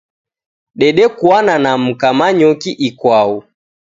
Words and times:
Dedekuana 0.79 1.53
na 1.63 1.71
mka 1.85 2.09
Manyoki 2.17 2.71
ikwau. 2.87 3.33